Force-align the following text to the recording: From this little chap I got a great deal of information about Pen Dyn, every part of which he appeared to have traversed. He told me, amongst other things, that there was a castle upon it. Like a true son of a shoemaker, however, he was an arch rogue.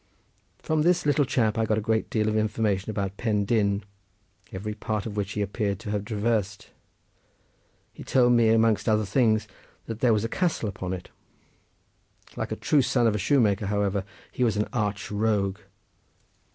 From 0.57 0.81
this 0.81 1.05
little 1.05 1.25
chap 1.25 1.59
I 1.59 1.65
got 1.65 1.77
a 1.77 1.87
great 1.87 2.09
deal 2.09 2.27
of 2.27 2.35
information 2.35 2.89
about 2.89 3.17
Pen 3.17 3.45
Dyn, 3.45 3.83
every 4.51 4.73
part 4.73 5.05
of 5.05 5.15
which 5.15 5.33
he 5.33 5.43
appeared 5.43 5.77
to 5.81 5.91
have 5.91 6.05
traversed. 6.05 6.71
He 7.93 8.03
told 8.03 8.33
me, 8.33 8.49
amongst 8.49 8.89
other 8.89 9.05
things, 9.05 9.47
that 9.85 9.99
there 9.99 10.11
was 10.11 10.23
a 10.23 10.27
castle 10.27 10.67
upon 10.67 10.93
it. 10.93 11.11
Like 12.35 12.51
a 12.51 12.55
true 12.55 12.81
son 12.81 13.05
of 13.05 13.13
a 13.13 13.19
shoemaker, 13.19 13.67
however, 13.67 14.03
he 14.31 14.43
was 14.43 14.57
an 14.57 14.67
arch 14.73 15.11
rogue. 15.11 15.59